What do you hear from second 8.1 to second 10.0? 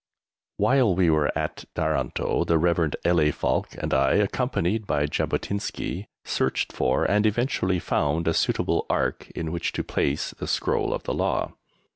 a suitable Ark in which to